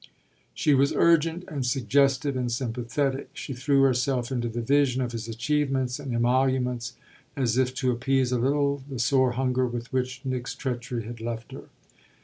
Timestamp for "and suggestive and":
1.47-2.51